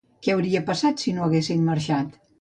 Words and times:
Què 0.27 0.31
hauria 0.35 0.61
passat, 0.69 1.05
si 1.05 1.15
no 1.19 1.27
haguessin 1.27 1.71
marxat? 1.71 2.21